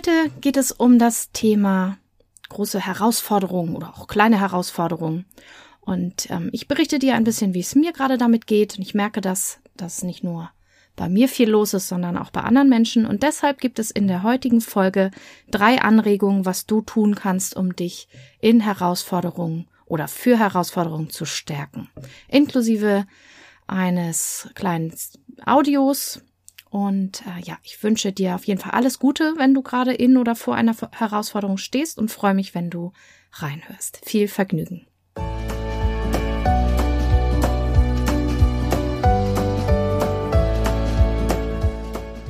Heute 0.00 0.30
geht 0.40 0.56
es 0.56 0.72
um 0.72 0.98
das 0.98 1.30
Thema 1.30 1.98
große 2.48 2.80
Herausforderungen 2.80 3.76
oder 3.76 3.90
auch 3.90 4.06
kleine 4.06 4.40
Herausforderungen. 4.40 5.26
Und 5.82 6.30
ähm, 6.30 6.48
ich 6.52 6.68
berichte 6.68 6.98
dir 6.98 7.16
ein 7.16 7.24
bisschen, 7.24 7.52
wie 7.52 7.60
es 7.60 7.74
mir 7.74 7.92
gerade 7.92 8.16
damit 8.16 8.46
geht. 8.46 8.78
Und 8.78 8.82
ich 8.82 8.94
merke, 8.94 9.20
dass 9.20 9.58
das 9.76 10.02
nicht 10.02 10.24
nur 10.24 10.50
bei 10.96 11.10
mir 11.10 11.28
viel 11.28 11.50
los 11.50 11.74
ist, 11.74 11.88
sondern 11.88 12.16
auch 12.16 12.30
bei 12.30 12.40
anderen 12.40 12.70
Menschen. 12.70 13.04
Und 13.04 13.22
deshalb 13.22 13.60
gibt 13.60 13.78
es 13.78 13.90
in 13.90 14.08
der 14.08 14.22
heutigen 14.22 14.62
Folge 14.62 15.10
drei 15.50 15.82
Anregungen, 15.82 16.46
was 16.46 16.64
du 16.64 16.80
tun 16.80 17.14
kannst, 17.14 17.54
um 17.54 17.76
dich 17.76 18.08
in 18.40 18.60
Herausforderungen 18.60 19.68
oder 19.84 20.08
für 20.08 20.38
Herausforderungen 20.38 21.10
zu 21.10 21.26
stärken. 21.26 21.90
Inklusive 22.26 23.04
eines 23.66 24.48
kleinen 24.54 24.94
Audios. 25.44 26.22
Und 26.70 27.22
äh, 27.26 27.42
ja, 27.42 27.58
ich 27.64 27.82
wünsche 27.82 28.12
dir 28.12 28.36
auf 28.36 28.44
jeden 28.44 28.60
Fall 28.60 28.72
alles 28.72 29.00
Gute, 29.00 29.34
wenn 29.36 29.54
du 29.54 29.60
gerade 29.60 29.92
in 29.92 30.16
oder 30.16 30.36
vor 30.36 30.54
einer 30.54 30.74
Herausforderung 30.92 31.58
stehst 31.58 31.98
und 31.98 32.12
freue 32.12 32.34
mich, 32.34 32.54
wenn 32.54 32.70
du 32.70 32.92
reinhörst. 33.32 34.00
Viel 34.04 34.28
Vergnügen. 34.28 34.86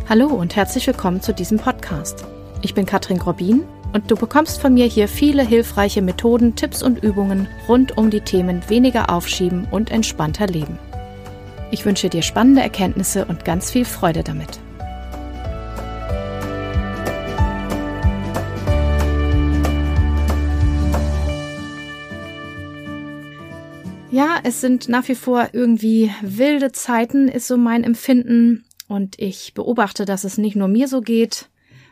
Hallo 0.09 0.27
und 0.27 0.57
herzlich 0.57 0.87
willkommen 0.87 1.21
zu 1.21 1.33
diesem 1.33 1.59
Podcast. 1.59 2.25
Ich 2.63 2.75
bin 2.75 2.87
Katrin 2.87 3.19
Grobin 3.19 3.65
und 3.93 4.11
du 4.11 4.17
bekommst 4.17 4.61
von 4.61 4.75
mir 4.75 4.87
hier 4.87 5.07
viele 5.07 5.47
hilfreiche 5.47 6.03
Methoden, 6.03 6.57
Tipps 6.57 6.83
und 6.83 7.03
Übungen 7.03 7.47
rund 7.69 7.97
um 7.97 8.11
die 8.11 8.23
Themen 8.23 8.69
weniger 8.69 9.11
aufschieben 9.11 9.69
und 9.71 9.91
entspannter 9.91 10.47
leben. 10.47 10.79
Ich 11.73 11.85
wünsche 11.85 12.09
dir 12.09 12.23
spannende 12.23 12.63
Erkenntnisse 12.63 13.25
und 13.27 13.45
ganz 13.45 13.71
viel 13.71 13.85
Freude 13.85 14.25
damit. 14.25 14.59
Ja, 24.11 24.41
es 24.43 24.61
sind 24.61 24.89
nach 24.89 25.07
wie 25.07 25.15
vor 25.15 25.51
irgendwie 25.53 26.11
wilde 26.23 26.73
Zeiten, 26.73 27.29
ist 27.29 27.47
so 27.47 27.57
mein 27.57 27.85
Empfinden. 27.85 28.65
Und 28.89 29.21
ich 29.21 29.55
beobachte, 29.55 30.05
dass 30.05 30.25
es 30.25 30.37
nicht 30.37 30.57
nur 30.57 30.67
mir 30.67 30.89
so 30.89 31.01
geht, 31.01 31.50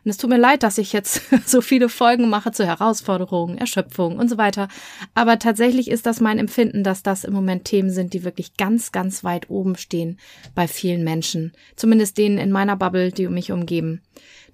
und 0.09 0.13
es 0.13 0.17
tut 0.17 0.31
mir 0.31 0.39
leid, 0.39 0.63
dass 0.63 0.79
ich 0.79 0.95
jetzt 0.95 1.21
so 1.47 1.61
viele 1.61 1.91
Folgen 1.91 2.31
mache 2.31 2.51
zu 2.51 2.65
Herausforderungen, 2.65 3.59
Erschöpfung 3.59 4.19
und 4.19 4.31
so 4.31 4.39
weiter. 4.39 4.69
Aber 5.13 5.39
tatsächlich 5.39 5.91
ist 5.91 6.07
das 6.07 6.23
mein 6.23 6.39
Empfinden, 6.39 6.83
dass 6.83 7.03
das 7.03 7.25
im 7.25 7.35
Moment 7.35 7.67
Themen 7.67 7.91
sind, 7.91 8.15
die 8.15 8.25
wirklich 8.25 8.57
ganz, 8.57 8.91
ganz 8.91 9.23
weit 9.23 9.51
oben 9.51 9.77
stehen 9.77 10.19
bei 10.55 10.67
vielen 10.67 11.05
Menschen. 11.05 11.53
Zumindest 11.77 12.17
denen 12.17 12.39
in 12.39 12.51
meiner 12.51 12.75
Bubble, 12.75 13.13
die 13.13 13.29
mich 13.29 13.53
umgeben. 13.53 14.01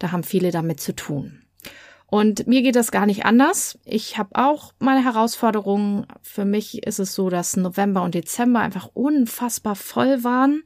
Da 0.01 0.11
haben 0.11 0.25
viele 0.25 0.51
damit 0.51 0.81
zu 0.81 0.93
tun. 0.93 1.45
Und 2.09 2.49
mir 2.49 2.63
geht 2.63 2.75
das 2.75 2.91
gar 2.91 3.07
nicht 3.07 3.25
anders. 3.25 3.79
Ich 3.85 4.19
habe 4.19 4.31
auch 4.35 4.73
meine 4.81 5.05
Herausforderungen. 5.05 6.09
Für 6.21 6.45
mich 6.45 6.83
ist 6.83 6.99
es 6.99 7.15
so, 7.15 7.31
dass 7.31 7.57
November 7.57 8.03
und 8.03 8.17
Dezember 8.17 8.59
einfach 8.59 8.91
unfassbar 8.93 9.77
voll 9.77 10.25
waren. 10.25 10.65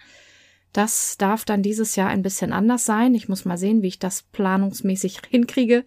Das 0.73 1.17
darf 1.17 1.45
dann 1.45 1.63
dieses 1.63 1.97
Jahr 1.97 2.09
ein 2.09 2.23
bisschen 2.23 2.53
anders 2.53 2.85
sein. 2.85 3.15
Ich 3.15 3.29
muss 3.29 3.45
mal 3.45 3.57
sehen, 3.57 3.83
wie 3.83 3.89
ich 3.89 3.99
das 3.99 4.23
planungsmäßig 4.23 5.21
hinkriege. 5.31 5.85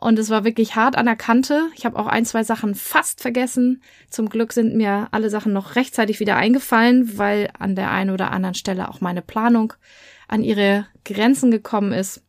Und 0.00 0.18
es 0.18 0.30
war 0.30 0.44
wirklich 0.44 0.76
hart 0.76 0.96
an 0.96 1.06
der 1.06 1.16
Kante. 1.16 1.68
Ich 1.74 1.84
habe 1.84 1.98
auch 1.98 2.06
ein, 2.06 2.24
zwei 2.24 2.44
Sachen 2.44 2.74
fast 2.74 3.20
vergessen. 3.20 3.82
Zum 4.10 4.28
Glück 4.28 4.52
sind 4.52 4.76
mir 4.76 5.08
alle 5.10 5.30
Sachen 5.30 5.52
noch 5.52 5.76
rechtzeitig 5.76 6.20
wieder 6.20 6.36
eingefallen, 6.36 7.18
weil 7.18 7.50
an 7.58 7.74
der 7.74 7.90
einen 7.90 8.10
oder 8.10 8.30
anderen 8.30 8.54
Stelle 8.54 8.88
auch 8.88 9.00
meine 9.00 9.22
Planung 9.22 9.72
an 10.28 10.42
ihre 10.42 10.86
Grenzen 11.04 11.50
gekommen 11.50 11.92
ist. 11.92 12.22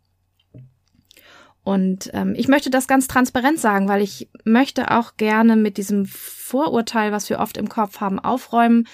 Und 1.63 2.09
ähm, 2.13 2.33
ich 2.35 2.49
möchte 2.49 2.69
das 2.69 2.87
ganz 2.87 3.07
transparent 3.07 3.59
sagen, 3.59 3.87
weil 3.87 4.01
ich 4.01 4.29
möchte 4.43 4.91
auch 4.91 5.15
gerne 5.15 5.55
mit 5.55 5.77
diesem 5.77 6.05
Vorurteil, 6.05 7.13
was 7.13 7.29
wir 7.29 7.39
oft 7.39 7.55
im 7.57 7.69
Kopf 7.69 8.01
haben, 8.01 8.19
aufräumen, 8.19 8.85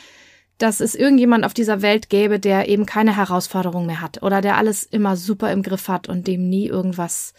dass 0.60 0.82
es 0.82 0.94
irgendjemand 0.94 1.46
auf 1.46 1.54
dieser 1.54 1.82
Welt 1.82 2.10
gäbe, 2.10 2.40
der 2.40 2.70
eben 2.70 2.86
keine 2.86 3.16
Herausforderung 3.16 3.86
mehr 3.86 4.02
hat 4.02 4.22
oder 4.22 4.42
der 4.42 4.58
alles 4.58 4.84
immer 4.84 5.16
super 5.16 5.52
im 5.52 5.64
Griff 5.64 5.88
hat 5.88 6.08
und 6.08 6.28
dem 6.28 6.48
nie 6.48 6.68
irgendwas 6.68 7.34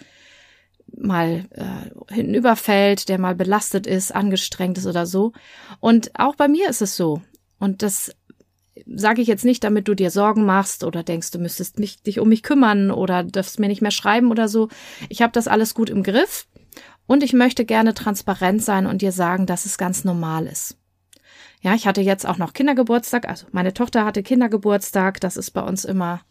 mal 0.97 1.45
äh, 1.51 2.15
hinüberfällt, 2.15 3.09
der 3.09 3.19
mal 3.19 3.35
belastet 3.35 3.87
ist, 3.87 4.13
angestrengt 4.15 4.79
ist 4.79 4.87
oder 4.87 5.07
so. 5.07 5.33
Und 5.79 6.11
auch 6.19 6.35
bei 6.35 6.49
mir 6.49 6.69
ist 6.69 6.83
es 6.83 6.97
so. 6.97 7.23
Und 7.59 7.83
das 7.83 8.11
sage 8.87 9.23
ich 9.23 9.29
jetzt 9.29 9.45
nicht, 9.45 9.63
damit 9.63 9.87
du 9.87 9.95
dir 9.95 10.11
Sorgen 10.11 10.45
machst 10.45 10.83
oder 10.83 11.03
denkst, 11.03 11.31
du 11.31 11.39
müsstest 11.39 11.79
mich, 11.79 12.03
dich 12.03 12.19
um 12.19 12.29
mich 12.29 12.43
kümmern 12.43 12.91
oder 12.91 13.23
darfst 13.23 13.61
mir 13.61 13.69
nicht 13.69 13.83
mehr 13.83 13.91
schreiben 13.91 14.31
oder 14.31 14.49
so. 14.49 14.69
Ich 15.09 15.23
habe 15.23 15.33
das 15.33 15.47
alles 15.47 15.75
gut 15.75 15.91
im 15.91 16.03
Griff 16.03 16.47
und 17.07 17.23
ich 17.23 17.33
möchte 17.33 17.65
gerne 17.65 17.95
transparent 17.95 18.63
sein 18.63 18.87
und 18.87 19.03
dir 19.03 19.13
sagen, 19.13 19.47
dass 19.47 19.67
es 19.67 19.79
ganz 19.79 20.05
normal 20.05 20.47
ist. 20.47 20.80
Ja, 21.61 21.75
ich 21.75 21.87
hatte 21.87 22.01
jetzt 22.01 22.27
auch 22.27 22.39
noch 22.39 22.55
Kindergeburtstag, 22.55 23.29
also 23.29 23.47
meine 23.53 23.75
Tochter 23.75 24.05
hatte 24.05 24.23
Kindergeburtstag, 24.23 25.21
das 25.21 25.37
ist 25.37 25.51
bei 25.51 25.63
uns 25.63 25.85
immer 25.85 26.23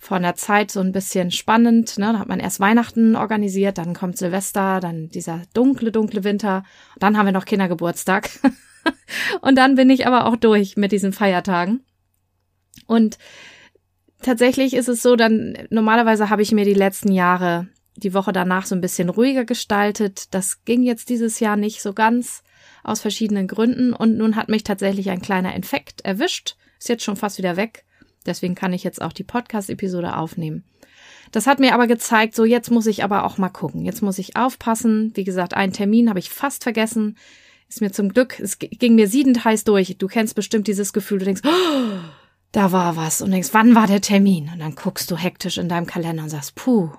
von 0.00 0.22
der 0.22 0.34
Zeit 0.34 0.70
so 0.70 0.80
ein 0.80 0.92
bisschen 0.92 1.30
spannend. 1.30 1.98
Ne? 1.98 2.12
Da 2.12 2.18
hat 2.20 2.28
man 2.28 2.40
erst 2.40 2.58
Weihnachten 2.58 3.16
organisiert, 3.16 3.76
dann 3.76 3.94
kommt 3.94 4.16
Silvester, 4.16 4.80
dann 4.80 5.10
dieser 5.10 5.42
dunkle, 5.52 5.92
dunkle 5.92 6.24
Winter, 6.24 6.64
dann 6.98 7.16
haben 7.16 7.26
wir 7.26 7.32
noch 7.32 7.44
Kindergeburtstag. 7.44 8.30
und 9.42 9.56
dann 9.56 9.74
bin 9.74 9.90
ich 9.90 10.06
aber 10.06 10.26
auch 10.26 10.36
durch 10.36 10.76
mit 10.78 10.92
diesen 10.92 11.12
Feiertagen. 11.12 11.84
Und 12.86 13.18
tatsächlich 14.22 14.72
ist 14.72 14.88
es 14.88 15.02
so, 15.02 15.16
dann 15.16 15.58
normalerweise 15.68 16.30
habe 16.30 16.40
ich 16.40 16.52
mir 16.52 16.64
die 16.64 16.74
letzten 16.74 17.12
Jahre 17.12 17.68
die 17.96 18.14
Woche 18.14 18.32
danach 18.32 18.64
so 18.64 18.74
ein 18.74 18.80
bisschen 18.80 19.10
ruhiger 19.10 19.44
gestaltet. 19.44 20.34
Das 20.34 20.64
ging 20.64 20.82
jetzt 20.82 21.10
dieses 21.10 21.40
Jahr 21.40 21.56
nicht 21.56 21.82
so 21.82 21.92
ganz 21.92 22.42
aus 22.82 23.00
verschiedenen 23.00 23.48
Gründen. 23.48 23.92
Und 23.92 24.16
nun 24.16 24.36
hat 24.36 24.48
mich 24.48 24.64
tatsächlich 24.64 25.10
ein 25.10 25.22
kleiner 25.22 25.54
Infekt 25.54 26.02
erwischt. 26.02 26.56
Ist 26.78 26.88
jetzt 26.88 27.04
schon 27.04 27.16
fast 27.16 27.38
wieder 27.38 27.56
weg. 27.56 27.84
Deswegen 28.26 28.54
kann 28.54 28.72
ich 28.72 28.84
jetzt 28.84 29.00
auch 29.00 29.12
die 29.12 29.24
Podcast-Episode 29.24 30.16
aufnehmen. 30.16 30.64
Das 31.32 31.46
hat 31.46 31.60
mir 31.60 31.74
aber 31.74 31.86
gezeigt, 31.86 32.34
so 32.34 32.44
jetzt 32.44 32.70
muss 32.70 32.86
ich 32.86 33.04
aber 33.04 33.24
auch 33.24 33.38
mal 33.38 33.48
gucken. 33.48 33.84
Jetzt 33.84 34.02
muss 34.02 34.18
ich 34.18 34.36
aufpassen. 34.36 35.12
Wie 35.14 35.24
gesagt, 35.24 35.54
einen 35.54 35.72
Termin 35.72 36.08
habe 36.08 36.18
ich 36.18 36.30
fast 36.30 36.64
vergessen. 36.64 37.16
Ist 37.68 37.80
mir 37.80 37.92
zum 37.92 38.08
Glück, 38.08 38.40
es 38.40 38.58
ging 38.58 38.96
mir 38.96 39.06
siedend 39.06 39.44
heiß 39.44 39.62
durch. 39.64 39.96
Du 39.96 40.08
kennst 40.08 40.34
bestimmt 40.34 40.66
dieses 40.66 40.92
Gefühl, 40.92 41.20
du 41.20 41.24
denkst, 41.26 41.42
oh, 41.44 41.98
da 42.50 42.72
war 42.72 42.96
was 42.96 43.22
und 43.22 43.30
denkst, 43.30 43.50
wann 43.52 43.76
war 43.76 43.86
der 43.86 44.00
Termin? 44.00 44.50
Und 44.52 44.58
dann 44.58 44.74
guckst 44.74 45.08
du 45.10 45.16
hektisch 45.16 45.56
in 45.56 45.68
deinem 45.68 45.86
Kalender 45.86 46.24
und 46.24 46.30
sagst, 46.30 46.56
puh, 46.56 46.90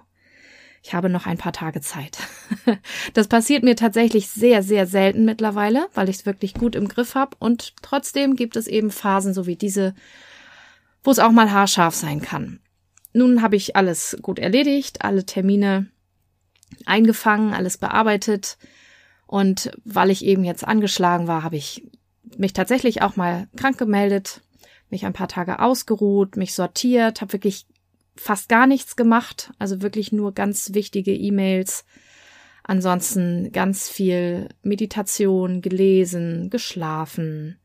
ich 0.84 0.94
habe 0.94 1.10
noch 1.10 1.26
ein 1.26 1.38
paar 1.38 1.54
Tage 1.54 1.82
Zeit. 1.82 2.18
Das 3.14 3.28
passiert 3.28 3.64
mir 3.64 3.76
tatsächlich 3.76 4.30
sehr, 4.30 4.64
sehr 4.64 4.86
selten 4.88 5.26
mittlerweile, 5.26 5.88
weil 5.94 6.10
ich 6.10 6.18
es 6.18 6.26
wirklich 6.26 6.54
gut 6.54 6.76
im 6.76 6.88
Griff 6.88 7.16
habe. 7.16 7.36
Und 7.40 7.74
trotzdem 7.82 8.36
gibt 8.36 8.56
es 8.56 8.68
eben 8.68 8.92
Phasen 8.92 9.34
so 9.34 9.46
wie 9.48 9.56
diese, 9.56 9.94
wo 11.04 11.12
es 11.12 11.20
auch 11.20 11.32
mal 11.32 11.52
haarscharf 11.52 11.96
sein 11.96 12.22
kann. 12.22 12.60
Nun 13.14 13.42
habe 13.42 13.56
ich 13.56 13.76
alles 13.76 14.18
gut 14.22 14.40
erledigt, 14.40 15.04
alle 15.04 15.26
Termine 15.26 15.88
eingefangen, 16.86 17.54
alles 17.54 17.78
bearbeitet. 17.78 18.58
Und 19.28 19.72
weil 19.84 20.12
ich 20.12 20.24
eben 20.24 20.44
jetzt 20.44 20.68
angeschlagen 20.68 21.28
war, 21.28 21.44
habe 21.44 21.58
ich 21.58 21.88
mich 22.38 22.54
tatsächlich 22.54 23.02
auch 23.02 23.16
mal 23.16 23.48
krank 23.58 23.78
gemeldet, 23.78 24.42
mich 24.90 25.06
ein 25.06 25.14
paar 25.14 25.28
Tage 25.28 25.60
ausgeruht, 25.60 26.38
mich 26.38 26.54
sortiert, 26.54 27.22
habe 27.22 27.34
wirklich 27.34 27.66
fast 28.22 28.50
gar 28.50 28.68
nichts 28.68 28.96
gemacht, 28.96 29.52
also 29.60 29.82
wirklich 29.82 30.12
nur 30.12 30.34
ganz 30.34 30.74
wichtige 30.74 31.14
E-Mails. 31.14 31.86
Ansonsten 32.64 33.52
ganz 33.52 33.90
viel 33.90 34.50
Meditation, 34.62 35.62
gelesen, 35.62 36.50
geschlafen 36.50 37.60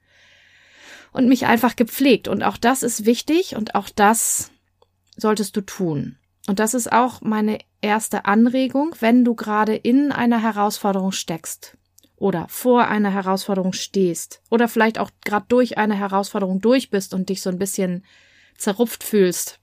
und 1.12 1.28
mich 1.28 1.47
einfach 1.47 1.77
gepflegt. 1.77 2.28
Und 2.28 2.43
auch 2.43 2.56
das 2.56 2.83
ist 2.83 3.05
wichtig 3.05 3.55
und 3.55 3.75
auch 3.75 3.89
das 3.95 4.50
solltest 5.16 5.56
du 5.56 5.61
tun. 5.61 6.16
Und 6.49 6.59
das 6.59 6.75
ist 6.75 6.91
auch 6.91 7.21
meine 7.21 7.59
erste 7.83 8.25
Anregung, 8.25 8.95
wenn 9.00 9.25
du 9.25 9.34
gerade 9.34 9.75
in 9.75 10.13
einer 10.13 10.41
Herausforderung 10.41 11.13
steckst 11.13 11.77
oder 12.16 12.47
vor 12.48 12.86
einer 12.89 13.10
Herausforderung 13.10 13.75
stehst 13.75 14.41
oder 14.51 14.69
vielleicht 14.69 14.98
auch 14.98 15.10
gerade 15.25 15.47
durch 15.48 15.77
eine 15.77 15.97
Herausforderung 15.97 16.60
durch 16.60 16.91
bist 16.91 17.13
und 17.13 17.28
dich 17.28 17.42
so 17.42 17.51
ein 17.51 17.59
bisschen 17.59 18.04
zerrupft 18.57 19.04
fühlst 19.04 19.60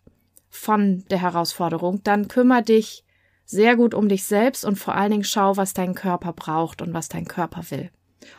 von 0.53 1.03
der 1.09 1.19
Herausforderung, 1.19 2.03
dann 2.03 2.27
kümmere 2.27 2.61
dich 2.61 3.03
sehr 3.43 3.75
gut 3.75 3.93
um 3.95 4.07
dich 4.07 4.23
selbst 4.23 4.63
und 4.63 4.77
vor 4.77 4.95
allen 4.95 5.11
Dingen 5.11 5.23
schau, 5.23 5.57
was 5.57 5.73
dein 5.73 5.95
Körper 5.95 6.31
braucht 6.31 6.81
und 6.81 6.93
was 6.93 7.09
dein 7.09 7.25
Körper 7.25 7.63
will. 7.71 7.89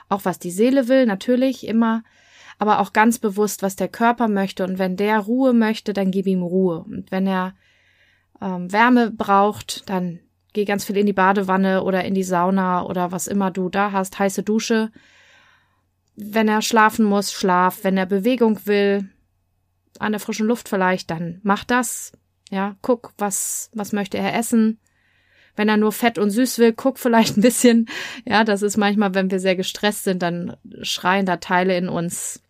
Auch 0.08 0.24
was 0.24 0.38
die 0.38 0.52
Seele 0.52 0.88
will, 0.88 1.06
natürlich 1.06 1.66
immer, 1.66 2.04
aber 2.58 2.78
auch 2.78 2.92
ganz 2.92 3.18
bewusst, 3.18 3.62
was 3.62 3.74
der 3.74 3.88
Körper 3.88 4.28
möchte. 4.28 4.64
Und 4.64 4.78
wenn 4.78 4.96
der 4.96 5.18
Ruhe 5.18 5.52
möchte, 5.52 5.92
dann 5.92 6.12
gib 6.12 6.26
ihm 6.26 6.42
Ruhe. 6.42 6.84
Und 6.84 7.10
wenn 7.10 7.26
er 7.26 7.54
ähm, 8.40 8.72
Wärme 8.72 9.10
braucht, 9.10 9.88
dann 9.90 10.20
geh 10.52 10.64
ganz 10.64 10.84
viel 10.84 10.96
in 10.96 11.06
die 11.06 11.12
Badewanne 11.12 11.82
oder 11.82 12.04
in 12.04 12.14
die 12.14 12.22
Sauna 12.22 12.86
oder 12.86 13.10
was 13.10 13.26
immer 13.26 13.50
du 13.50 13.68
da 13.68 13.90
hast, 13.90 14.20
heiße 14.20 14.44
Dusche. 14.44 14.92
Wenn 16.14 16.46
er 16.46 16.62
schlafen 16.62 17.04
muss, 17.04 17.32
schlaf. 17.32 17.80
Wenn 17.82 17.96
er 17.96 18.06
Bewegung 18.06 18.64
will, 18.66 19.10
an 19.98 20.12
der 20.12 20.20
frischen 20.20 20.46
Luft 20.46 20.68
vielleicht, 20.68 21.10
dann 21.10 21.40
mach 21.42 21.64
das. 21.64 22.12
Ja, 22.50 22.76
guck, 22.82 23.12
was, 23.18 23.70
was 23.72 23.92
möchte 23.92 24.18
er 24.18 24.34
essen? 24.36 24.78
Wenn 25.56 25.68
er 25.68 25.76
nur 25.76 25.92
fett 25.92 26.18
und 26.18 26.30
süß 26.30 26.58
will, 26.58 26.72
guck 26.72 26.98
vielleicht 26.98 27.36
ein 27.36 27.42
bisschen. 27.42 27.88
Ja, 28.24 28.44
das 28.44 28.62
ist 28.62 28.76
manchmal, 28.76 29.14
wenn 29.14 29.30
wir 29.30 29.40
sehr 29.40 29.56
gestresst 29.56 30.04
sind, 30.04 30.22
dann 30.22 30.56
schreien 30.82 31.26
da 31.26 31.36
Teile 31.36 31.76
in 31.76 31.88
uns 31.88 32.42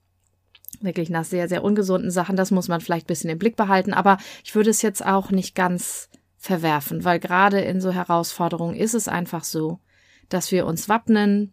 wirklich 0.81 1.11
nach 1.11 1.25
sehr, 1.25 1.49
sehr 1.49 1.65
ungesunden 1.65 2.11
Sachen. 2.11 2.37
Das 2.37 2.51
muss 2.51 2.69
man 2.69 2.81
vielleicht 2.81 3.07
ein 3.07 3.09
bisschen 3.09 3.31
im 3.31 3.39
Blick 3.39 3.57
behalten. 3.57 3.93
Aber 3.93 4.19
ich 4.43 4.55
würde 4.55 4.71
es 4.71 4.83
jetzt 4.83 5.05
auch 5.05 5.31
nicht 5.31 5.55
ganz 5.55 6.09
verwerfen, 6.37 7.05
weil 7.05 7.19
gerade 7.19 7.61
in 7.61 7.81
so 7.81 7.91
Herausforderungen 7.91 8.77
ist 8.77 8.95
es 8.95 9.09
einfach 9.09 9.45
so, 9.45 9.81
dass 10.29 10.53
wir 10.53 10.67
uns 10.67 10.89
wappnen, 10.89 11.53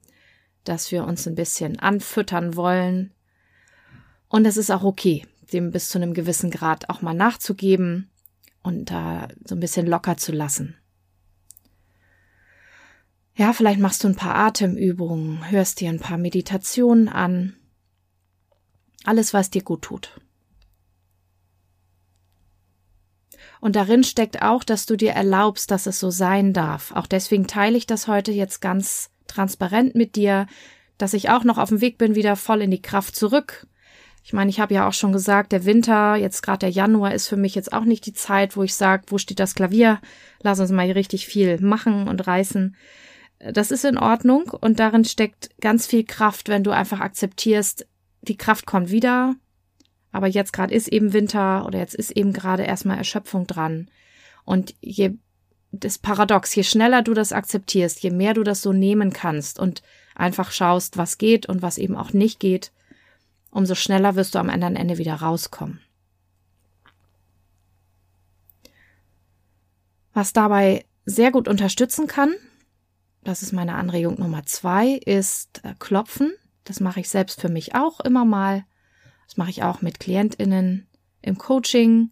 dass 0.63 0.91
wir 0.91 1.05
uns 1.05 1.27
ein 1.27 1.35
bisschen 1.35 1.79
anfüttern 1.79 2.55
wollen. 2.55 3.13
Und 4.27 4.45
es 4.45 4.57
ist 4.57 4.69
auch 4.69 4.83
okay, 4.83 5.25
dem 5.53 5.71
bis 5.71 5.89
zu 5.89 5.97
einem 5.97 6.13
gewissen 6.13 6.51
Grad 6.51 6.89
auch 6.89 7.01
mal 7.01 7.13
nachzugeben 7.13 8.09
und 8.63 8.91
da 8.91 9.27
so 9.45 9.55
ein 9.55 9.59
bisschen 9.59 9.87
locker 9.87 10.17
zu 10.17 10.31
lassen. 10.31 10.75
Ja, 13.35 13.53
vielleicht 13.53 13.79
machst 13.79 14.03
du 14.03 14.07
ein 14.07 14.15
paar 14.15 14.35
Atemübungen, 14.35 15.49
hörst 15.49 15.79
dir 15.79 15.89
ein 15.89 15.99
paar 15.99 16.17
Meditationen 16.17 17.07
an. 17.07 17.55
Alles, 19.03 19.33
was 19.33 19.49
dir 19.49 19.63
gut 19.63 19.83
tut. 19.83 20.19
Und 23.61 23.75
darin 23.75 24.03
steckt 24.03 24.41
auch, 24.41 24.63
dass 24.63 24.85
du 24.85 24.95
dir 24.95 25.11
erlaubst, 25.11 25.71
dass 25.71 25.85
es 25.85 25.99
so 25.99 26.09
sein 26.09 26.51
darf. 26.51 26.91
Auch 26.91 27.07
deswegen 27.07 27.47
teile 27.47 27.77
ich 27.77 27.85
das 27.85 28.07
heute 28.07 28.31
jetzt 28.31 28.59
ganz 28.59 29.11
transparent 29.27 29.95
mit 29.95 30.15
dir, 30.15 30.47
dass 30.97 31.13
ich 31.13 31.29
auch 31.29 31.43
noch 31.43 31.57
auf 31.57 31.69
dem 31.69 31.79
Weg 31.79 31.97
bin, 31.97 32.15
wieder 32.15 32.35
voll 32.35 32.61
in 32.61 32.71
die 32.71 32.81
Kraft 32.81 33.15
zurück. 33.15 33.67
Ich 34.23 34.33
meine, 34.33 34.49
ich 34.49 34.59
habe 34.59 34.73
ja 34.73 34.87
auch 34.87 34.93
schon 34.93 35.11
gesagt, 35.11 35.51
der 35.51 35.65
Winter, 35.65 36.15
jetzt 36.15 36.41
gerade 36.43 36.59
der 36.59 36.69
Januar, 36.69 37.13
ist 37.13 37.27
für 37.27 37.37
mich 37.37 37.55
jetzt 37.55 37.73
auch 37.73 37.85
nicht 37.85 38.05
die 38.05 38.13
Zeit, 38.13 38.55
wo 38.55 38.63
ich 38.63 38.75
sage, 38.75 39.05
wo 39.07 39.17
steht 39.17 39.39
das 39.39 39.55
Klavier? 39.55 39.99
Lass 40.41 40.59
uns 40.59 40.71
mal 40.71 40.89
richtig 40.91 41.25
viel 41.25 41.59
machen 41.59 42.07
und 42.07 42.27
reißen. 42.27 42.75
Das 43.39 43.71
ist 43.71 43.85
in 43.85 43.97
Ordnung 43.97 44.51
und 44.61 44.79
darin 44.79 45.03
steckt 45.03 45.49
ganz 45.59 45.87
viel 45.87 46.03
Kraft, 46.03 46.49
wenn 46.49 46.63
du 46.63 46.71
einfach 46.71 46.99
akzeptierst, 46.99 47.87
die 48.21 48.37
Kraft 48.37 48.67
kommt 48.67 48.91
wieder, 48.91 49.35
aber 50.11 50.27
jetzt 50.27 50.53
gerade 50.53 50.73
ist 50.73 50.87
eben 50.89 51.13
Winter 51.13 51.65
oder 51.65 51.79
jetzt 51.79 51.95
ist 51.95 52.11
eben 52.11 52.33
gerade 52.33 52.63
erstmal 52.63 52.97
Erschöpfung 52.97 53.47
dran. 53.47 53.89
Und 54.45 54.75
je 54.81 55.13
das 55.71 55.97
Paradox, 55.97 56.53
je 56.53 56.63
schneller 56.63 57.01
du 57.01 57.13
das 57.13 57.31
akzeptierst, 57.31 58.01
je 58.01 58.11
mehr 58.11 58.33
du 58.33 58.43
das 58.43 58.61
so 58.61 58.73
nehmen 58.73 59.13
kannst 59.13 59.57
und 59.57 59.81
einfach 60.15 60.51
schaust, 60.51 60.97
was 60.97 61.17
geht 61.17 61.47
und 61.47 61.61
was 61.61 61.77
eben 61.77 61.95
auch 61.95 62.11
nicht 62.13 62.39
geht, 62.39 62.71
umso 63.51 63.75
schneller 63.75 64.15
wirst 64.15 64.33
du 64.35 64.39
am 64.39 64.49
anderen 64.49 64.75
Ende 64.75 64.97
wieder 64.97 65.15
rauskommen. 65.15 65.79
Was 70.13 70.33
dabei 70.33 70.85
sehr 71.05 71.31
gut 71.31 71.47
unterstützen 71.47 72.07
kann, 72.07 72.33
das 73.23 73.43
ist 73.43 73.53
meine 73.53 73.75
Anregung 73.75 74.19
Nummer 74.19 74.45
zwei, 74.45 74.93
ist 75.05 75.63
äh, 75.63 75.75
Klopfen. 75.77 76.33
Das 76.63 76.79
mache 76.79 76.99
ich 76.99 77.09
selbst 77.09 77.39
für 77.39 77.49
mich 77.49 77.75
auch 77.75 77.99
immer 77.99 78.25
mal. 78.25 78.65
Das 79.27 79.37
mache 79.37 79.51
ich 79.51 79.63
auch 79.63 79.81
mit 79.81 79.99
KlientInnen 79.99 80.87
im 81.21 81.37
Coaching. 81.37 82.11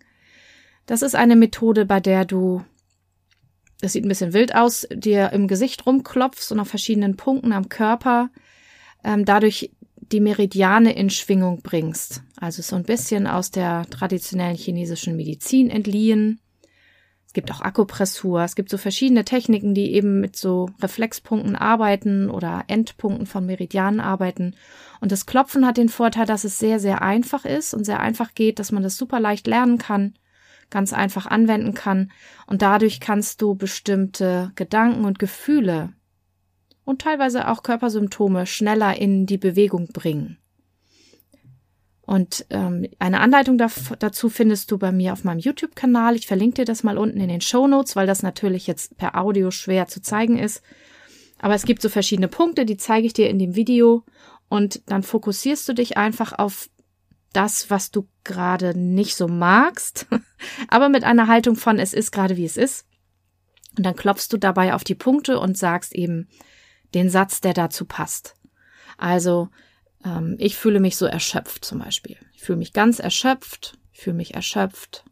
Das 0.86 1.02
ist 1.02 1.16
eine 1.16 1.36
Methode, 1.36 1.86
bei 1.86 2.00
der 2.00 2.26
du 2.26 2.64
das 3.82 3.94
sieht 3.94 4.04
ein 4.04 4.10
bisschen 4.10 4.34
wild 4.34 4.54
aus, 4.54 4.88
dir 4.92 5.32
im 5.32 5.48
Gesicht 5.48 5.86
rumklopfst 5.86 6.52
und 6.52 6.60
auf 6.60 6.68
verschiedenen 6.68 7.16
Punkten 7.16 7.54
am 7.54 7.70
Körper 7.70 8.30
ähm, 9.04 9.26
dadurch 9.26 9.72
die 10.12 10.20
Meridiane 10.20 10.94
in 10.94 11.10
Schwingung 11.10 11.62
bringst. 11.62 12.24
Also 12.38 12.62
so 12.62 12.76
ein 12.76 12.84
bisschen 12.84 13.28
aus 13.28 13.52
der 13.52 13.86
traditionellen 13.90 14.56
chinesischen 14.56 15.16
Medizin 15.16 15.70
entliehen. 15.70 16.40
Es 17.28 17.34
gibt 17.34 17.52
auch 17.52 17.62
Akupressur. 17.62 18.42
Es 18.42 18.56
gibt 18.56 18.72
so 18.72 18.78
verschiedene 18.78 19.24
Techniken, 19.24 19.76
die 19.76 19.94
eben 19.94 20.20
mit 20.20 20.36
so 20.36 20.70
Reflexpunkten 20.82 21.56
arbeiten 21.56 22.30
oder 22.30 22.64
Endpunkten 22.68 23.28
von 23.28 23.46
Meridianen 23.46 24.00
arbeiten. 24.00 24.56
Und 25.00 25.12
das 25.12 25.28
Klopfen 25.28 25.66
hat 25.66 25.78
den 25.78 25.90
Vorteil, 25.90 26.26
dass 26.26 26.44
es 26.44 26.58
sehr, 26.58 26.80
sehr 26.80 27.04
einfach 27.04 27.46
ist 27.46 27.76
und 27.76 27.84
sehr 27.86 28.00
einfach 28.00 28.34
geht, 28.34 28.58
dass 28.58 28.72
man 28.72 28.82
das 28.82 28.98
super 28.98 29.20
leicht 29.20 29.46
lernen 29.46 29.78
kann 29.78 30.16
ganz 30.70 30.94
einfach 30.94 31.26
anwenden 31.26 31.74
kann. 31.74 32.12
Und 32.46 32.62
dadurch 32.62 33.00
kannst 33.00 33.42
du 33.42 33.56
bestimmte 33.56 34.52
Gedanken 34.56 35.06
und 35.06 35.20
Gefühle 35.20 35.94
und 36.90 37.04
teilweise 37.04 37.48
auch 37.48 37.62
Körpersymptome 37.62 38.48
schneller 38.48 38.98
in 39.00 39.28
die 39.28 39.38
Bewegung 39.38 39.90
bringen. 39.90 40.40
Und 42.02 42.48
ähm, 42.50 42.88
eine 42.98 43.20
Anleitung 43.20 43.60
dazu 43.60 44.30
findest 44.30 44.72
du 44.72 44.80
bei 44.80 44.92
mir 44.92 45.14
auf 45.14 45.24
meinem 45.24 45.38
YouTube-Kanal. 45.38 46.16
Ich 46.16 46.26
verlinke 46.26 46.56
dir 46.56 46.66
das 46.66 46.82
mal 46.82 46.98
unten 46.98 47.20
in 47.20 47.30
den 47.30 47.42
Show 47.42 47.68
Notes, 47.68 47.96
weil 47.96 48.08
das 48.08 48.24
natürlich 48.24 48.66
jetzt 48.66 48.98
per 48.98 49.16
Audio 49.16 49.52
schwer 49.52 49.86
zu 49.86 50.02
zeigen 50.02 50.40
ist. 50.40 50.64
Aber 51.38 51.54
es 51.54 51.66
gibt 51.66 51.84
so 51.84 51.90
verschiedene 51.90 52.28
Punkte, 52.28 52.66
die 52.66 52.78
zeige 52.78 53.06
ich 53.06 53.14
dir 53.14 53.30
in 53.30 53.38
dem 53.38 53.54
Video. 53.54 54.04
Und 54.48 54.82
dann 54.88 55.04
fokussierst 55.04 55.70
du 55.70 55.74
dich 55.74 55.96
einfach 55.96 56.34
auf 56.40 56.72
das, 57.34 57.70
was 57.70 57.92
du 57.92 58.08
gerade 58.24 58.76
nicht 58.76 59.16
so 59.16 59.28
magst, 59.28 60.08
aber 60.70 60.90
mit 60.90 61.04
einer 61.04 61.28
Haltung 61.28 61.56
von 61.56 61.78
es 61.78 61.94
ist 61.94 62.10
gerade 62.10 62.36
wie 62.36 62.46
es 62.46 62.58
ist. 62.58 62.88
Und 63.78 63.86
dann 63.86 63.96
klopfst 63.96 64.30
du 64.32 64.38
dabei 64.38 64.74
auf 64.74 64.84
die 64.84 64.96
Punkte 64.96 65.40
und 65.40 65.56
sagst 65.56 65.94
eben 65.94 66.28
den 66.94 67.10
Satz, 67.10 67.42
der 67.42 67.54
dazu 67.54 67.86
passt. 67.86 68.36
Also, 68.98 69.50
ähm, 70.04 70.36
ich 70.40 70.56
fühle 70.56 70.80
mich 70.80 70.98
so 70.98 71.06
erschöpft 71.06 71.66
zum 71.66 71.80
Beispiel. 71.80 72.18
Ich 72.34 72.42
fühle 72.42 72.58
mich 72.58 72.74
ganz 72.74 73.00
erschöpft, 73.00 73.78
ich 73.92 74.00
fühle 74.00 74.16
mich 74.16 74.34
erschöpft, 74.34 75.06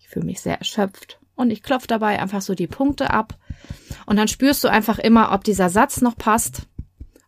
ich 0.00 0.08
fühle 0.08 0.26
mich 0.26 0.40
sehr 0.40 0.58
erschöpft. 0.58 1.18
Und 1.34 1.50
ich 1.50 1.62
klopfe 1.62 1.86
dabei 1.86 2.20
einfach 2.20 2.42
so 2.42 2.54
die 2.54 2.66
Punkte 2.66 3.10
ab. 3.10 3.38
Und 4.04 4.16
dann 4.16 4.28
spürst 4.28 4.62
du 4.62 4.68
einfach 4.68 4.98
immer, 4.98 5.32
ob 5.32 5.42
dieser 5.42 5.70
Satz 5.70 6.02
noch 6.02 6.16
passt 6.16 6.66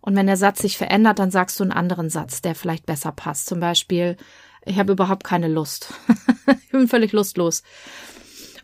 und 0.03 0.17
wenn 0.17 0.27
der 0.27 0.37
Satz 0.37 0.61
sich 0.61 0.77
verändert, 0.77 1.21
dann 1.21 1.31
sagst 1.31 1.59
du 1.59 1.65
einen 1.65 1.73
anderen 1.73 2.11
Satz, 2.11 2.43
der 2.43 2.57
vielleicht 2.57 2.87
besser 2.87 3.13
passt. 3.13 3.47
Zum 3.47 3.61
Beispiel, 3.61 4.17
ich 4.65 4.79
habe 4.79 4.93
überhaupt 4.93 5.23
keine 5.23 5.49
Lust. 5.49 5.95
ich 6.65 6.71
bin 6.71 6.89
völlig 6.89 7.13
lustlos. 7.13 7.63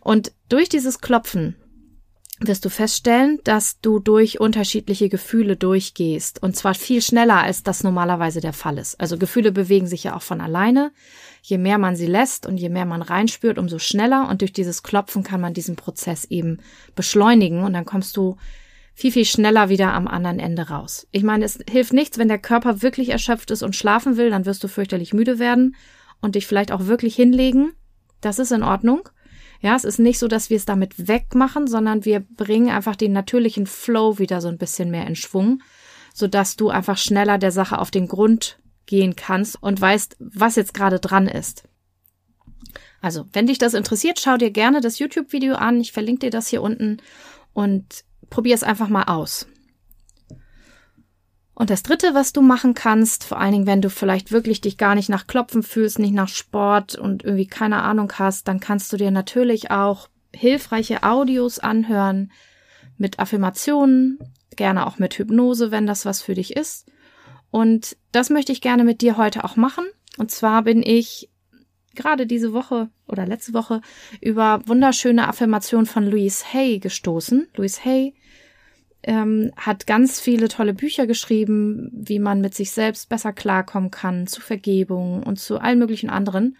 Und 0.01 0.33
durch 0.49 0.67
dieses 0.67 0.99
Klopfen 0.99 1.55
wirst 2.39 2.63
du 2.63 2.69
feststellen, 2.69 3.39
dass 3.43 3.81
du 3.81 3.99
durch 3.99 4.39
unterschiedliche 4.39 5.09
Gefühle 5.09 5.57
durchgehst. 5.57 6.41
Und 6.41 6.55
zwar 6.55 6.73
viel 6.73 7.01
schneller, 7.01 7.41
als 7.43 7.63
das 7.63 7.83
normalerweise 7.83 8.39
der 8.39 8.53
Fall 8.53 8.77
ist. 8.77 8.99
Also 8.99 9.17
Gefühle 9.17 9.51
bewegen 9.51 9.87
sich 9.87 10.05
ja 10.05 10.15
auch 10.15 10.21
von 10.21 10.39
alleine. 10.39 10.91
Je 11.41 11.57
mehr 11.57 11.77
man 11.77 11.95
sie 11.95 12.05
lässt 12.05 12.45
und 12.45 12.57
je 12.57 12.69
mehr 12.69 12.85
man 12.85 13.01
reinspürt, 13.01 13.57
umso 13.57 13.79
schneller. 13.79 14.29
Und 14.29 14.41
durch 14.41 14.53
dieses 14.53 14.83
Klopfen 14.83 15.23
kann 15.23 15.41
man 15.41 15.53
diesen 15.53 15.75
Prozess 15.75 16.25
eben 16.25 16.59
beschleunigen. 16.95 17.63
Und 17.63 17.73
dann 17.73 17.85
kommst 17.85 18.15
du 18.15 18.37
viel, 18.93 19.11
viel 19.11 19.25
schneller 19.25 19.69
wieder 19.69 19.93
am 19.93 20.07
anderen 20.07 20.39
Ende 20.39 20.69
raus. 20.69 21.07
Ich 21.11 21.23
meine, 21.23 21.45
es 21.45 21.59
hilft 21.69 21.93
nichts, 21.93 22.17
wenn 22.17 22.27
der 22.27 22.39
Körper 22.39 22.81
wirklich 22.81 23.09
erschöpft 23.09 23.51
ist 23.51 23.63
und 23.63 23.75
schlafen 23.75 24.17
will, 24.17 24.29
dann 24.29 24.45
wirst 24.45 24.63
du 24.63 24.67
fürchterlich 24.67 25.13
müde 25.13 25.39
werden 25.39 25.75
und 26.21 26.35
dich 26.35 26.45
vielleicht 26.45 26.71
auch 26.71 26.85
wirklich 26.85 27.15
hinlegen. 27.15 27.73
Das 28.19 28.39
ist 28.39 28.51
in 28.51 28.63
Ordnung. 28.63 29.07
Ja, 29.61 29.75
es 29.75 29.83
ist 29.83 29.99
nicht 29.99 30.19
so, 30.19 30.27
dass 30.27 30.49
wir 30.49 30.57
es 30.57 30.65
damit 30.65 31.07
wegmachen, 31.07 31.67
sondern 31.67 32.05
wir 32.05 32.21
bringen 32.21 32.69
einfach 32.69 32.95
den 32.95 33.11
natürlichen 33.11 33.65
Flow 33.65 34.17
wieder 34.17 34.41
so 34.41 34.47
ein 34.47 34.57
bisschen 34.57 34.89
mehr 34.89 35.05
in 35.05 35.15
Schwung, 35.15 35.61
sodass 36.13 36.55
du 36.55 36.69
einfach 36.69 36.97
schneller 36.97 37.37
der 37.37 37.51
Sache 37.51 37.79
auf 37.79 37.91
den 37.91 38.07
Grund 38.07 38.59
gehen 38.85 39.15
kannst 39.15 39.61
und 39.61 39.79
weißt, 39.79 40.15
was 40.19 40.55
jetzt 40.55 40.73
gerade 40.73 40.99
dran 40.99 41.27
ist. 41.27 41.63
Also, 43.01 43.25
wenn 43.33 43.47
dich 43.47 43.57
das 43.57 43.73
interessiert, 43.73 44.19
schau 44.19 44.37
dir 44.37 44.51
gerne 44.51 44.81
das 44.81 44.99
YouTube-Video 44.99 45.55
an. 45.55 45.79
Ich 45.79 45.91
verlinke 45.91 46.27
dir 46.27 46.31
das 46.31 46.47
hier 46.47 46.61
unten. 46.61 46.97
Und 47.53 48.03
probier 48.29 48.55
es 48.55 48.63
einfach 48.63 48.89
mal 48.89 49.03
aus. 49.03 49.47
Und 51.59 51.69
das 51.69 51.83
dritte, 51.83 52.13
was 52.13 52.31
du 52.31 52.41
machen 52.41 52.73
kannst, 52.73 53.25
vor 53.25 53.37
allen 53.37 53.51
Dingen, 53.51 53.67
wenn 53.67 53.81
du 53.81 53.89
vielleicht 53.89 54.31
wirklich 54.31 54.61
dich 54.61 54.77
gar 54.77 54.95
nicht 54.95 55.09
nach 55.09 55.27
Klopfen 55.27 55.61
fühlst, 55.61 55.99
nicht 55.99 56.13
nach 56.13 56.29
Sport 56.29 56.95
und 56.95 57.25
irgendwie 57.25 57.47
keine 57.47 57.83
Ahnung 57.83 58.13
hast, 58.17 58.47
dann 58.47 58.61
kannst 58.61 58.93
du 58.93 58.97
dir 58.97 59.11
natürlich 59.11 59.69
auch 59.69 60.07
hilfreiche 60.33 61.03
Audios 61.03 61.59
anhören 61.59 62.31
mit 62.97 63.19
Affirmationen, 63.19 64.19
gerne 64.55 64.87
auch 64.87 64.99
mit 64.99 65.15
Hypnose, 65.15 65.69
wenn 65.69 65.85
das 65.85 66.05
was 66.05 66.21
für 66.21 66.33
dich 66.33 66.55
ist. 66.55 66.89
Und 67.51 67.97
das 68.13 68.29
möchte 68.29 68.53
ich 68.53 68.61
gerne 68.61 68.85
mit 68.85 69.01
dir 69.01 69.17
heute 69.17 69.43
auch 69.43 69.57
machen. 69.57 69.83
Und 70.17 70.31
zwar 70.31 70.61
bin 70.61 70.81
ich 70.81 71.29
gerade 71.93 72.25
diese 72.25 72.53
Woche 72.53 72.89
oder 73.05 73.25
letzte 73.25 73.53
Woche 73.53 73.81
über 74.21 74.61
wunderschöne 74.65 75.27
Affirmationen 75.27 75.87
von 75.87 76.09
Louise 76.09 76.45
Hay 76.53 76.79
gestoßen. 76.79 77.49
Louise 77.57 77.83
Hay 77.83 78.13
ähm, 79.03 79.51
hat 79.55 79.87
ganz 79.87 80.19
viele 80.19 80.49
tolle 80.49 80.73
Bücher 80.73 81.07
geschrieben, 81.07 81.89
wie 81.93 82.19
man 82.19 82.41
mit 82.41 82.53
sich 82.53 82.71
selbst 82.71 83.09
besser 83.09 83.33
klarkommen 83.33 83.91
kann, 83.91 84.27
zu 84.27 84.41
Vergebung 84.41 85.23
und 85.23 85.39
zu 85.39 85.59
allen 85.59 85.79
möglichen 85.79 86.09
anderen 86.09 86.57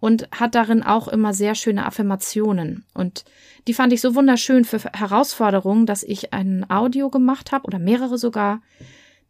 und 0.00 0.28
hat 0.30 0.54
darin 0.54 0.82
auch 0.82 1.08
immer 1.08 1.34
sehr 1.34 1.54
schöne 1.54 1.86
Affirmationen. 1.86 2.84
Und 2.94 3.24
die 3.66 3.74
fand 3.74 3.92
ich 3.92 4.00
so 4.00 4.14
wunderschön 4.14 4.64
für 4.64 4.78
Herausforderungen, 4.92 5.86
dass 5.86 6.02
ich 6.02 6.32
ein 6.32 6.68
Audio 6.70 7.10
gemacht 7.10 7.52
habe 7.52 7.64
oder 7.64 7.78
mehrere 7.78 8.18
sogar, 8.18 8.60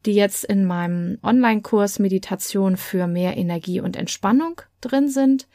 die 0.05 0.13
jetzt 0.13 0.45
in 0.45 0.65
meinem 0.65 1.19
Online-Kurs 1.23 1.99
Meditation 1.99 2.77
für 2.77 3.07
mehr 3.07 3.37
Energie 3.37 3.81
und 3.81 3.97
Entspannung 3.97 4.61
drin 4.81 5.09
sind. 5.09 5.49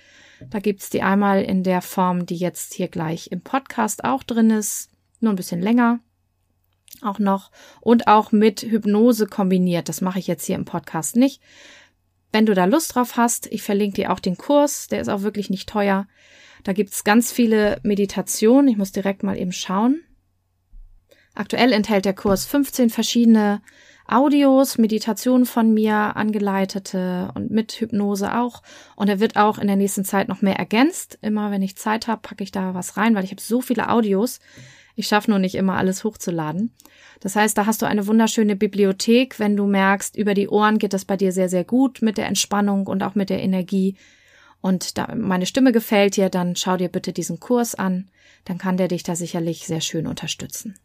Da 0.49 0.59
gibt's 0.59 0.89
die 0.89 1.01
einmal 1.01 1.43
in 1.43 1.63
der 1.63 1.81
Form, 1.81 2.25
die 2.25 2.35
jetzt 2.35 2.73
hier 2.73 2.87
gleich 2.87 3.27
im 3.31 3.41
Podcast 3.41 4.03
auch 4.03 4.23
drin 4.23 4.49
ist, 4.49 4.89
nur 5.21 5.31
ein 5.31 5.37
bisschen 5.37 5.61
länger 5.61 5.99
auch 7.01 7.19
noch 7.19 7.51
und 7.81 8.07
auch 8.07 8.31
mit 8.31 8.61
Hypnose 8.61 9.27
kombiniert. 9.27 9.89
Das 9.89 10.01
mache 10.01 10.19
ich 10.19 10.27
jetzt 10.27 10.45
hier 10.45 10.55
im 10.55 10.65
Podcast 10.65 11.15
nicht. 11.15 11.41
Wenn 12.31 12.45
du 12.45 12.53
da 12.53 12.65
Lust 12.65 12.95
drauf 12.95 13.17
hast, 13.17 13.47
ich 13.47 13.61
verlinke 13.61 13.95
dir 13.95 14.11
auch 14.11 14.19
den 14.19 14.37
Kurs, 14.37 14.87
der 14.87 15.01
ist 15.01 15.09
auch 15.09 15.21
wirklich 15.21 15.49
nicht 15.49 15.69
teuer. 15.69 16.07
Da 16.63 16.73
gibt's 16.73 17.03
ganz 17.03 17.31
viele 17.31 17.79
Meditationen. 17.83 18.67
Ich 18.69 18.77
muss 18.77 18.91
direkt 18.91 19.23
mal 19.23 19.37
eben 19.37 19.51
schauen. 19.51 20.01
Aktuell 21.35 21.71
enthält 21.73 22.05
der 22.05 22.13
Kurs 22.13 22.45
15 22.45 22.89
verschiedene 22.89 23.61
Audios, 24.07 24.77
Meditationen 24.77 25.45
von 25.45 25.73
mir, 25.73 26.15
angeleitete 26.15 27.31
und 27.35 27.51
mit 27.51 27.71
Hypnose 27.73 28.37
auch. 28.37 28.61
Und 28.95 29.09
er 29.09 29.19
wird 29.19 29.37
auch 29.37 29.57
in 29.57 29.67
der 29.67 29.75
nächsten 29.75 30.03
Zeit 30.03 30.27
noch 30.27 30.41
mehr 30.41 30.57
ergänzt. 30.57 31.17
Immer 31.21 31.51
wenn 31.51 31.61
ich 31.61 31.77
Zeit 31.77 32.07
habe, 32.07 32.21
packe 32.21 32.43
ich 32.43 32.51
da 32.51 32.73
was 32.73 32.97
rein, 32.97 33.15
weil 33.15 33.23
ich 33.23 33.31
habe 33.31 33.41
so 33.41 33.61
viele 33.61 33.89
Audios. 33.89 34.39
Ich 34.95 35.07
schaffe 35.07 35.31
nur 35.31 35.39
nicht 35.39 35.55
immer 35.55 35.75
alles 35.75 36.03
hochzuladen. 36.03 36.73
Das 37.19 37.35
heißt, 37.35 37.57
da 37.57 37.65
hast 37.65 37.81
du 37.81 37.87
eine 37.87 38.05
wunderschöne 38.05 38.55
Bibliothek, 38.55 39.39
wenn 39.39 39.57
du 39.57 39.65
merkst, 39.65 40.15
über 40.15 40.33
die 40.33 40.49
Ohren 40.49 40.77
geht 40.77 40.93
das 40.93 41.05
bei 41.05 41.17
dir 41.17 41.31
sehr, 41.31 41.49
sehr 41.49 41.63
gut 41.63 42.01
mit 42.01 42.17
der 42.17 42.27
Entspannung 42.27 42.85
und 42.87 43.01
auch 43.01 43.15
mit 43.15 43.29
der 43.29 43.41
Energie. 43.41 43.95
Und 44.61 44.97
da 44.97 45.13
meine 45.15 45.45
Stimme 45.45 45.71
gefällt 45.71 46.15
dir, 46.15 46.29
dann 46.29 46.55
schau 46.55 46.77
dir 46.77 46.89
bitte 46.89 47.11
diesen 47.11 47.39
Kurs 47.39 47.75
an. 47.75 48.09
Dann 48.45 48.57
kann 48.57 48.77
der 48.77 48.87
dich 48.87 49.03
da 49.03 49.15
sicherlich 49.15 49.65
sehr 49.65 49.81
schön 49.81 50.05
unterstützen. 50.05 50.75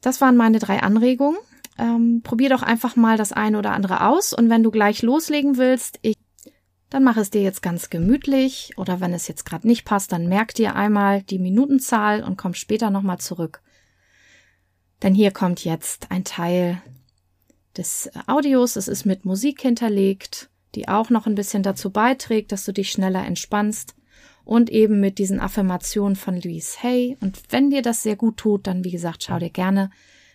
Das 0.00 0.20
waren 0.20 0.36
meine 0.36 0.58
drei 0.58 0.82
Anregungen. 0.82 1.38
Ähm, 1.78 2.20
probier 2.22 2.50
doch 2.50 2.62
einfach 2.62 2.96
mal 2.96 3.16
das 3.16 3.32
eine 3.32 3.58
oder 3.58 3.72
andere 3.72 4.06
aus 4.06 4.34
und 4.34 4.50
wenn 4.50 4.62
du 4.62 4.70
gleich 4.70 5.00
loslegen 5.00 5.56
willst, 5.56 5.98
ich 6.02 6.16
dann 6.92 7.04
mach 7.04 7.16
es 7.16 7.30
dir 7.30 7.40
jetzt 7.40 7.62
ganz 7.62 7.88
gemütlich 7.88 8.74
oder 8.76 9.00
wenn 9.00 9.14
es 9.14 9.26
jetzt 9.26 9.46
gerade 9.46 9.66
nicht 9.66 9.86
passt, 9.86 10.12
dann 10.12 10.28
merk 10.28 10.52
dir 10.52 10.76
einmal 10.76 11.22
die 11.22 11.38
Minutenzahl 11.38 12.22
und 12.22 12.36
komm 12.36 12.52
später 12.52 12.90
nochmal 12.90 13.16
zurück. 13.16 13.62
Denn 15.02 15.14
hier 15.14 15.30
kommt 15.30 15.64
jetzt 15.64 16.10
ein 16.10 16.24
Teil 16.24 16.82
des 17.78 18.10
Audios. 18.26 18.76
Es 18.76 18.88
ist 18.88 19.06
mit 19.06 19.24
Musik 19.24 19.62
hinterlegt, 19.62 20.50
die 20.74 20.86
auch 20.86 21.08
noch 21.08 21.26
ein 21.26 21.34
bisschen 21.34 21.62
dazu 21.62 21.88
beiträgt, 21.88 22.52
dass 22.52 22.66
du 22.66 22.72
dich 22.72 22.90
schneller 22.90 23.24
entspannst 23.24 23.94
und 24.44 24.68
eben 24.68 25.00
mit 25.00 25.16
diesen 25.16 25.40
Affirmationen 25.40 26.14
von 26.14 26.42
Louise 26.42 26.76
Hay. 26.82 27.16
Und 27.22 27.40
wenn 27.48 27.70
dir 27.70 27.80
das 27.80 28.02
sehr 28.02 28.16
gut 28.16 28.36
tut, 28.36 28.66
dann 28.66 28.84
wie 28.84 28.90
gesagt, 28.90 29.24
schau 29.24 29.38
dir 29.38 29.48
gerne 29.48 29.88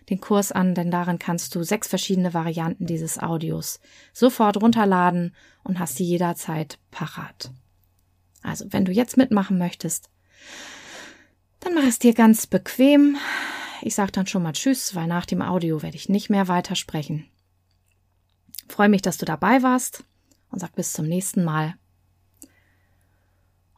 den 0.09 0.21
Kurs 0.21 0.51
an, 0.51 0.73
denn 0.73 0.91
darin 0.91 1.19
kannst 1.19 1.53
du 1.55 1.63
sechs 1.63 1.87
verschiedene 1.87 2.33
Varianten 2.33 2.85
dieses 2.85 3.19
Audios 3.19 3.79
sofort 4.13 4.61
runterladen 4.61 5.35
und 5.63 5.79
hast 5.79 5.95
sie 5.95 6.05
jederzeit 6.05 6.79
parat. 6.91 7.51
Also, 8.41 8.65
wenn 8.69 8.85
du 8.85 8.91
jetzt 8.91 9.17
mitmachen 9.17 9.57
möchtest, 9.57 10.09
dann 11.59 11.73
mach 11.73 11.83
es 11.83 11.99
dir 11.99 12.13
ganz 12.13 12.47
bequem. 12.47 13.17
Ich 13.81 13.95
sage 13.95 14.11
dann 14.11 14.27
schon 14.27 14.43
mal 14.43 14.53
Tschüss, 14.53 14.95
weil 14.95 15.07
nach 15.07 15.25
dem 15.25 15.41
Audio 15.41 15.81
werde 15.81 15.97
ich 15.97 16.09
nicht 16.09 16.29
mehr 16.29 16.47
weitersprechen. 16.47 17.25
Freue 18.69 18.89
mich, 18.89 19.01
dass 19.01 19.17
du 19.17 19.25
dabei 19.25 19.63
warst 19.63 20.03
und 20.49 20.59
sag 20.59 20.75
bis 20.75 20.93
zum 20.93 21.05
nächsten 21.05 21.43
Mal. 21.43 21.75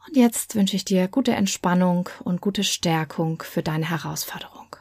Und 0.06 0.16
jetzt 0.16 0.54
wünsche 0.54 0.76
ich 0.76 0.84
dir 0.84 1.08
gute 1.08 1.32
Entspannung 1.32 2.08
und 2.24 2.40
gute 2.40 2.64
Stärkung 2.64 3.42
für 3.42 3.62
deine 3.62 3.88
Herausforderung. 3.88 4.76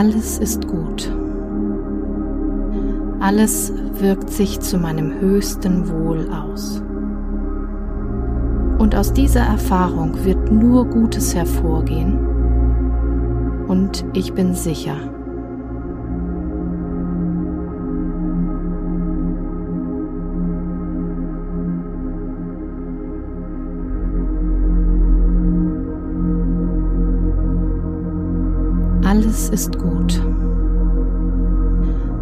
Alles 0.00 0.38
ist 0.38 0.66
gut. 0.66 1.12
Alles 3.20 3.70
wirkt 3.98 4.30
sich 4.30 4.58
zu 4.60 4.78
meinem 4.78 5.20
höchsten 5.20 5.90
Wohl 5.90 6.26
aus. 6.32 6.82
Und 8.78 8.96
aus 8.96 9.12
dieser 9.12 9.42
Erfahrung 9.42 10.24
wird 10.24 10.50
nur 10.50 10.86
Gutes 10.86 11.34
hervorgehen. 11.34 12.18
Und 13.68 14.06
ich 14.14 14.32
bin 14.32 14.54
sicher, 14.54 14.96
Alles 29.40 29.62
ist 29.62 29.78
gut. 29.78 30.22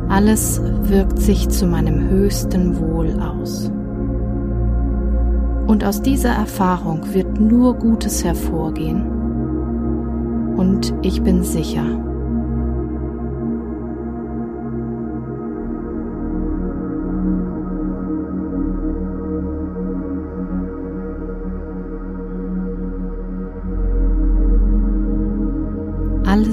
Alles 0.08 0.62
wirkt 0.82 1.18
sich 1.18 1.48
zu 1.48 1.66
meinem 1.66 2.08
höchsten 2.08 2.78
Wohl 2.78 3.20
aus. 3.20 3.72
Und 5.66 5.84
aus 5.84 6.00
dieser 6.00 6.28
Erfahrung 6.30 7.12
wird 7.12 7.40
nur 7.40 7.74
Gutes 7.74 8.22
hervorgehen. 8.22 9.04
Und 10.56 10.94
ich 11.02 11.20
bin 11.22 11.42
sicher, 11.42 11.86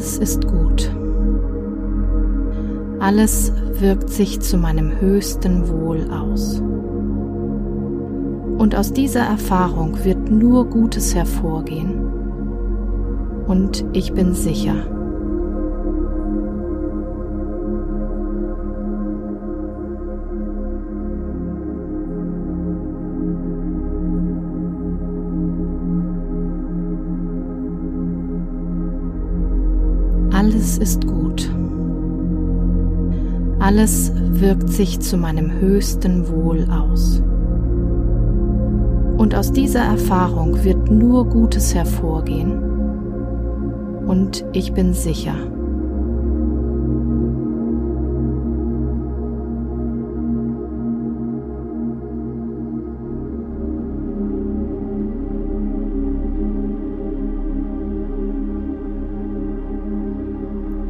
Alles 0.06 0.20
ist 0.20 0.48
gut. 0.48 0.96
Alles 3.00 3.52
wirkt 3.80 4.12
sich 4.12 4.40
zu 4.40 4.56
meinem 4.56 5.02
höchsten 5.02 5.68
Wohl 5.68 6.12
aus. 6.12 6.62
Und 8.60 8.76
aus 8.76 8.94
dieser 8.94 9.22
Erfahrung 9.22 10.06
wird 10.06 10.30
nur 10.30 10.70
Gutes 10.70 11.16
hervorgehen. 11.16 11.96
Und 13.48 13.84
ich 13.94 14.14
bin 14.14 14.36
sicher, 14.36 14.76
Alles 33.66 34.12
wirkt 34.14 34.70
sich 34.70 35.00
zu 35.00 35.18
meinem 35.18 35.60
höchsten 35.60 36.30
Wohl 36.30 36.68
aus. 36.70 37.20
Und 39.18 39.34
aus 39.34 39.52
dieser 39.52 39.80
Erfahrung 39.80 40.64
wird 40.64 40.92
nur 40.92 41.28
Gutes 41.28 41.74
hervorgehen. 41.74 42.60
Und 44.06 44.46
ich 44.54 44.72
bin 44.74 44.94
sicher, 44.94 45.34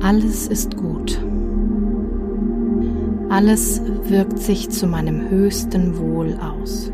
Alles 0.02 0.48
ist 0.50 0.76
gut. 0.76 1.25
Alles 3.36 3.82
wirkt 4.04 4.40
sich 4.40 4.70
zu 4.70 4.88
meinem 4.88 5.30
höchsten 5.30 5.98
Wohl 5.98 6.38
aus. 6.40 6.90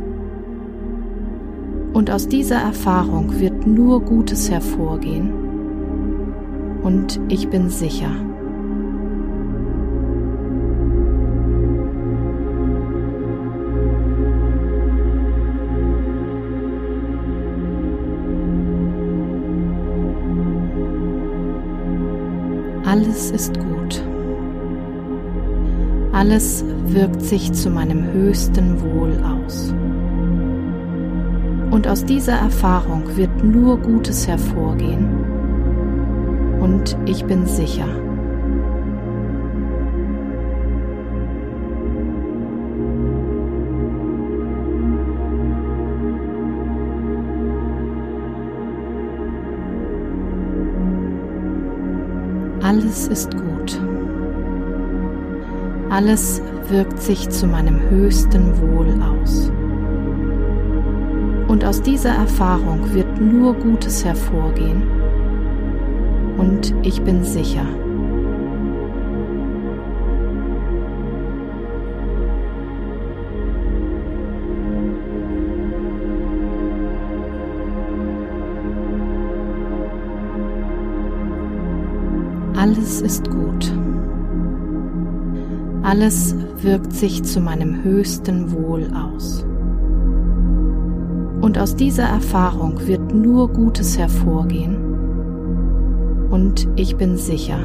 Und 1.94 2.10
aus 2.10 2.28
dieser 2.28 2.56
Erfahrung 2.56 3.40
wird 3.40 3.68
nur 3.68 4.02
Gutes 4.02 4.50
hervorgehen. 4.50 5.32
Und 6.82 7.20
ich 7.28 7.48
bin 7.50 7.70
sicher, 7.70 8.10
Alles 22.84 23.30
ist 23.30 23.60
gut. 23.60 23.71
Alles 26.22 26.64
wirkt 26.86 27.24
sich 27.24 27.52
zu 27.52 27.72
meinem 27.72 28.14
höchsten 28.14 28.80
Wohl 28.80 29.12
aus. 29.24 29.74
Und 31.72 31.88
aus 31.88 32.06
dieser 32.06 32.34
Erfahrung 32.34 33.18
wird 33.18 33.44
nur 33.44 33.80
Gutes 33.80 34.28
hervorgehen. 34.28 35.10
Und 36.60 36.96
ich 37.08 37.26
bin 37.26 37.48
sicher, 37.48 37.88
alles 52.62 53.08
ist 53.08 53.32
gut. 53.36 53.51
Alles 55.92 56.42
wirkt 56.70 57.02
sich 57.02 57.30
zu 57.30 57.46
meinem 57.48 57.78
höchsten 57.90 58.58
Wohl 58.62 58.88
aus. 59.04 59.52
Und 61.50 61.66
aus 61.66 61.82
dieser 61.82 62.12
Erfahrung 62.12 62.94
wird 62.94 63.20
nur 63.20 63.54
Gutes 63.56 64.06
hervorgehen. 64.06 64.84
Und 66.38 66.74
ich 66.84 67.02
bin 67.02 67.26
sicher. 67.26 67.66
Alles 82.56 83.02
ist 83.02 83.30
gut. 83.30 83.71
Alles 85.84 86.36
wirkt 86.62 86.94
sich 86.94 87.24
zu 87.24 87.42
meinem 87.42 87.84
höchsten 87.84 88.52
Wohl 88.52 88.88
aus. 88.94 89.44
Und 91.42 91.58
aus 91.58 91.76
dieser 91.76 92.04
Erfahrung 92.04 92.80
wird 92.88 93.16
nur 93.16 93.50
Gutes 93.50 93.98
hervorgehen. 93.98 94.78
Und 96.30 96.68
ich 96.76 96.96
bin 96.98 97.18
sicher. 97.18 97.60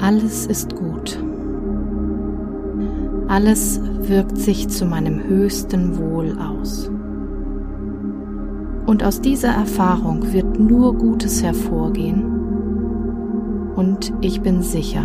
Alles 0.00 0.46
ist 0.46 0.76
gut. 0.76 1.25
Alles 3.28 3.80
wirkt 3.82 4.38
sich 4.38 4.68
zu 4.68 4.86
meinem 4.86 5.24
höchsten 5.24 5.98
Wohl 5.98 6.38
aus. 6.38 6.88
Und 8.86 9.02
aus 9.02 9.20
dieser 9.20 9.48
Erfahrung 9.48 10.32
wird 10.32 10.60
nur 10.60 10.94
Gutes 10.94 11.42
hervorgehen. 11.42 12.24
Und 13.74 14.12
ich 14.20 14.40
bin 14.42 14.62
sicher. 14.62 15.04